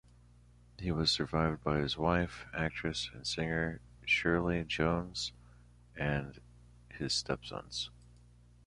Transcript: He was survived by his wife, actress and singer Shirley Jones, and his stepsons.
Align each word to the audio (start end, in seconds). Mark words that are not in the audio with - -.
He 0.79 0.91
was 0.91 1.11
survived 1.11 1.63
by 1.63 1.77
his 1.77 1.95
wife, 1.95 2.47
actress 2.55 3.11
and 3.13 3.27
singer 3.27 3.81
Shirley 4.03 4.63
Jones, 4.63 5.31
and 5.95 6.41
his 6.89 7.13
stepsons. 7.13 7.91